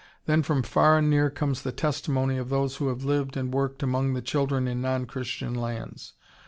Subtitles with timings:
[0.25, 3.83] Then from far and near comes the testimony of those who have lived and worked
[3.83, 6.13] among the children in non Christian lands.